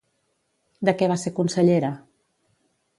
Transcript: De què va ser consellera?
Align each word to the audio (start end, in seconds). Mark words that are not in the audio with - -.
De 0.89 0.95
què 1.03 1.11
va 1.13 1.19
ser 1.25 1.35
consellera? 1.43 1.95